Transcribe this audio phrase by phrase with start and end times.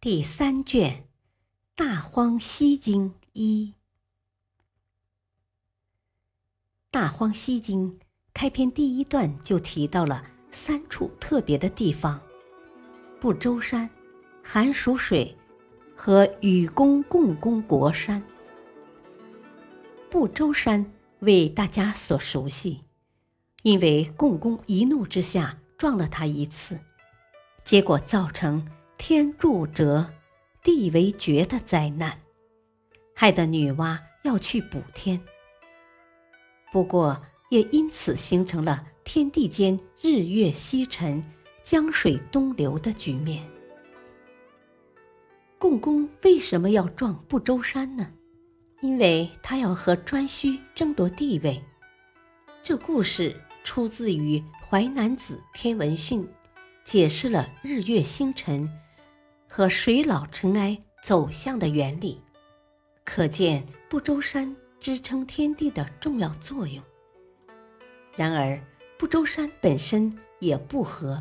[0.00, 0.92] 第三卷
[1.74, 3.74] 《大荒西经》一，
[6.92, 7.98] 《大荒西经》
[8.32, 12.20] 开篇第一段就提到了三处特别的地方：
[13.18, 13.90] 不周山、
[14.40, 15.36] 寒暑水
[15.96, 18.22] 和禹宫共工国山。
[20.08, 22.84] 不周山为大家所熟悉，
[23.64, 26.78] 因为共工一怒之下撞了他一次，
[27.64, 28.64] 结果造成。
[28.98, 30.12] 天柱折，
[30.62, 32.20] 地为绝的灾难，
[33.14, 35.18] 害得女娲要去补天。
[36.70, 41.24] 不过，也因此形成了天地间日月西沉、
[41.62, 43.48] 江水东流的局面。
[45.58, 48.12] 共工为什么要撞不周山呢？
[48.82, 51.62] 因为他要和颛顼争夺地位。
[52.62, 56.22] 这故事出自于《淮南子·天文训》，
[56.84, 58.68] 解释了日月星辰。
[59.58, 62.22] 和水老尘埃走向的原理，
[63.04, 66.80] 可见不周山支撑天地的重要作用。
[68.14, 68.56] 然而，
[68.96, 71.20] 不周山本身也不和，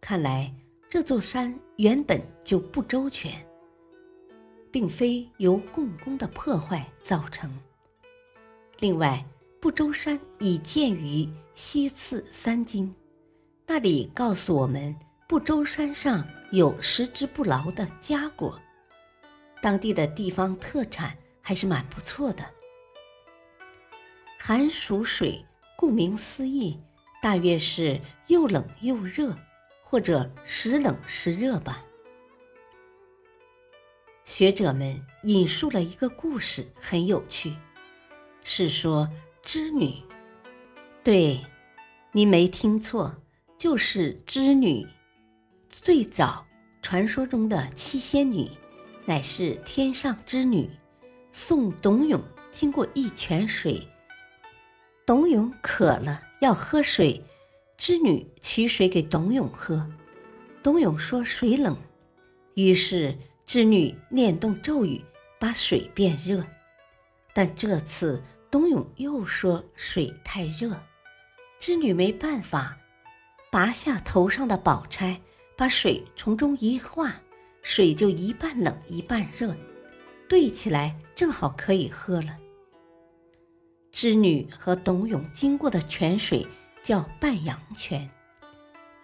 [0.00, 0.54] 看来
[0.88, 3.44] 这座山原本就不周全，
[4.70, 7.52] 并非由共工的破坏造成。
[8.78, 9.26] 另外，
[9.60, 12.94] 不周山已见于西次三经，
[13.66, 14.96] 那里告诉我们。
[15.28, 18.58] 不周山上有食之不劳的佳果，
[19.60, 22.42] 当地的地方特产还是蛮不错的。
[24.38, 25.44] 寒暑水，
[25.76, 26.78] 顾名思义，
[27.20, 29.36] 大约是又冷又热，
[29.82, 31.84] 或者时冷时热吧。
[34.24, 37.54] 学者们引述了一个故事，很有趣，
[38.42, 39.06] 是说
[39.42, 40.02] 织女。
[41.04, 41.44] 对，
[42.12, 43.14] 您没听错，
[43.58, 44.86] 就是织女。
[45.80, 46.44] 最早
[46.82, 48.50] 传说中的七仙女，
[49.04, 50.68] 乃是天上之女。
[51.32, 53.86] 送董永经过一泉水，
[55.06, 57.22] 董永渴了要喝水，
[57.76, 59.88] 织女取水给董永喝。
[60.62, 61.76] 董永说水冷，
[62.54, 63.16] 于是
[63.46, 65.00] 织女念动咒语，
[65.38, 66.44] 把水变热。
[67.32, 70.76] 但这次董永又说水太热，
[71.60, 72.76] 织女没办法，
[73.50, 75.20] 拔下头上的宝钗。
[75.58, 77.20] 把水从中一化，
[77.62, 79.56] 水就一半冷一半热，
[80.28, 82.38] 兑起来正好可以喝了。
[83.90, 86.46] 织女和董永经过的泉水
[86.80, 88.08] 叫半阳泉，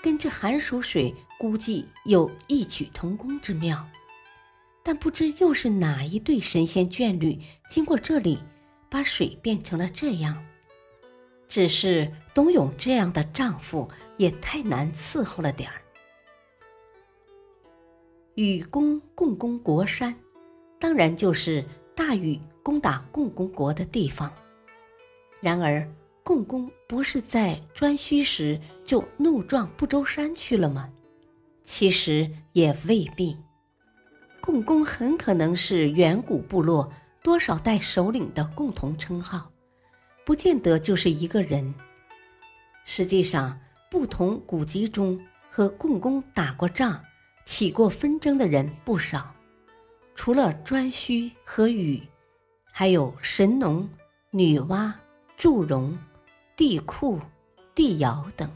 [0.00, 3.84] 跟这寒暑水估计有异曲同工之妙。
[4.84, 8.38] 但不知又是哪一对神仙眷侣经过这里，
[8.88, 10.40] 把水变成了这样。
[11.48, 15.82] 只是董永这样的丈夫也太难伺候了点儿。
[18.36, 20.14] 禹宫共工国山，
[20.78, 21.64] 当然就是
[21.94, 24.30] 大禹攻打共工国的地方。
[25.40, 25.88] 然而，
[26.22, 30.92] 共工不是在颛顼时就怒撞不周山去了吗？
[31.64, 33.34] 其实也未必。
[34.42, 36.92] 共工很可能是远古部落
[37.22, 39.50] 多少代首领的共同称号，
[40.26, 41.74] 不见得就是一个人。
[42.84, 43.58] 实际上，
[43.90, 45.18] 不同古籍中
[45.48, 47.02] 和共工打过仗。
[47.46, 49.32] 起过纷争的人不少，
[50.16, 52.02] 除了颛顼和禹，
[52.72, 53.88] 还有神农、
[54.30, 54.92] 女娲、
[55.36, 55.96] 祝融、
[56.56, 57.20] 帝喾、
[57.72, 58.50] 帝尧等。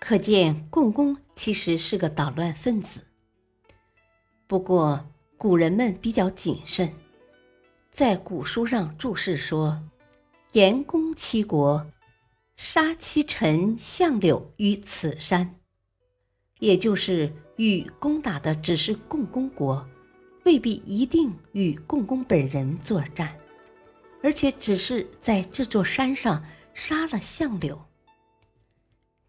[0.00, 3.06] 可见共工其实是个捣乱分子。
[4.48, 5.06] 不过
[5.38, 6.92] 古人们比较谨慎，
[7.90, 9.80] 在古书上注释说
[10.52, 11.86] ：“严公七国，
[12.56, 15.54] 杀其臣相柳于此山。”
[16.64, 19.86] 也就是与攻打的只是共工国，
[20.44, 23.36] 未必一定与共工本人作战，
[24.22, 27.84] 而且只是在这座山上杀了相柳。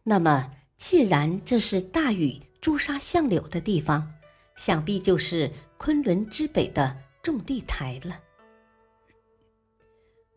[0.04, 4.14] 那么，既然这是大禹诛杀相柳的地方，
[4.56, 8.18] 想必就是昆仑之北的种地台了。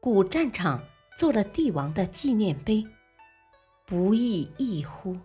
[0.01, 0.83] 古战场
[1.17, 2.85] 做了帝王的纪念碑，
[3.87, 5.17] 不亦异乎？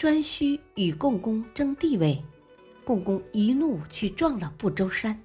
[0.00, 2.24] 颛顼与共工争地位，
[2.86, 5.22] 共工一怒去撞了不周山，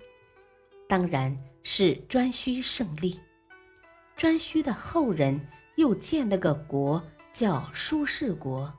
[0.85, 1.33] 当然
[1.63, 3.17] 是颛顼胜利。
[4.17, 7.01] 颛顼的后人又建了个国，
[7.31, 8.73] 叫舒氏国。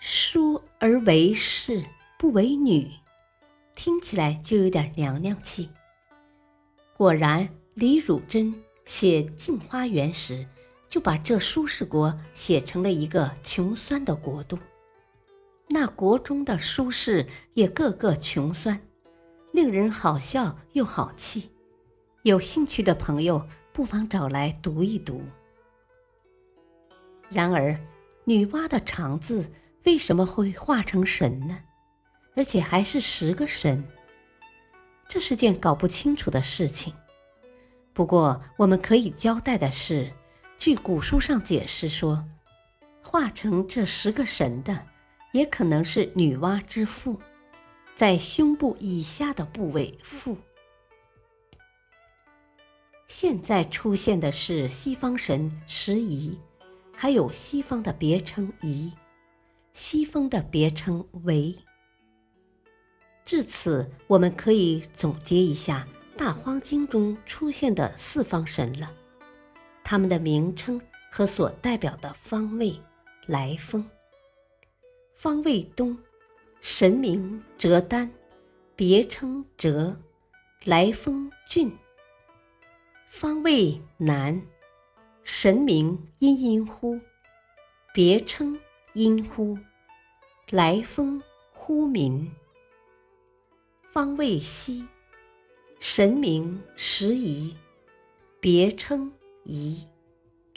[0.00, 1.84] 舒而为氏，
[2.18, 2.90] 不为女，
[3.74, 5.68] 听起来就有点娘娘气。
[6.96, 8.54] 果然，李汝珍
[8.86, 10.48] 写《镜花缘》时，
[10.90, 14.58] 就把这舒氏国写成了一个穷酸的国度。
[15.68, 18.78] 那国中的舒适也个个穷酸，
[19.52, 21.50] 令人好笑又好气。
[22.24, 25.22] 有兴趣的朋友不妨找来读一读。
[27.30, 27.78] 然而，
[28.24, 29.48] 女娲的肠子
[29.84, 31.56] 为什么会化成神呢？
[32.34, 33.84] 而且还是十个神，
[35.08, 36.92] 这是件搞不清楚的事情。
[37.92, 40.10] 不过，我们可以交代的是，
[40.60, 42.22] 据古书上解释说，
[43.02, 44.86] 化成这十个神的。
[45.32, 47.18] 也可能是女娲之父，
[47.96, 50.36] 在胸部以下的部位父。
[53.06, 56.38] 现在出现的是西方神石仪，
[56.94, 58.92] 还有西方的别称仪，
[59.72, 61.56] 西方的别称为。
[63.24, 68.92] 至此，我们可以总结一下《大荒经》中出现的四方神了，
[69.90, 72.80] 他们的名称和所代表的方位、
[73.26, 73.84] 来风。
[75.16, 75.98] 方位东，
[76.60, 78.08] 神明折丹，
[78.76, 79.96] 别称折，
[80.62, 81.76] 来风俊。
[83.08, 84.40] 方位南，
[85.24, 87.00] 神明殷殷乎，
[87.92, 88.56] 别称
[88.92, 89.58] 殷乎，
[90.50, 91.20] 来风
[91.52, 92.30] 乎民。
[93.82, 94.86] 方位西，
[95.80, 97.56] 神明时夷，
[98.38, 99.12] 别称
[99.50, 99.84] 夷，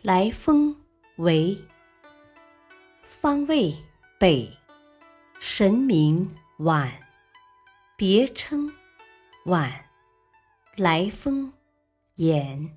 [0.03, 0.75] 来风
[1.15, 1.57] 为。
[3.01, 3.75] 方位。
[4.19, 4.47] 北，
[5.41, 6.29] 神名
[6.59, 6.89] 晚，
[7.97, 8.71] 别称
[9.45, 9.69] 晚，
[10.77, 11.51] 来封
[12.15, 12.69] 延。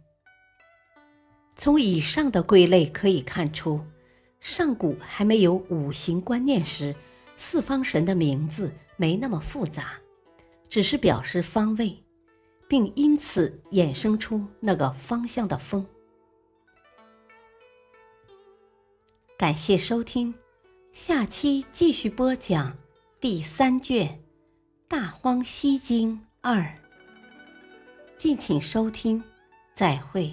[1.54, 3.80] 从以上的归类可以看出，
[4.40, 6.96] 上古还没有五行观念时，
[7.36, 9.92] 四方神的名字没那么复杂，
[10.68, 12.02] 只是表示方位，
[12.66, 15.86] 并因此衍生出那个方向的风。
[19.38, 20.34] 感谢收听。
[20.92, 22.74] 下期继续播讲
[23.20, 24.08] 第三卷
[24.88, 26.62] 《大荒西经二》，
[28.16, 29.22] 敬请收听，
[29.74, 30.32] 再会。